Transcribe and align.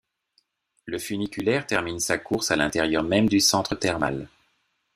Le 0.85 0.97
funiculaire 0.97 1.67
termine 1.67 1.99
sa 1.99 2.17
course 2.17 2.49
à 2.49 2.55
l'intérieur 2.55 3.03
même 3.03 3.29
du 3.29 3.39
centre 3.39 3.75
thermal. 3.75 4.27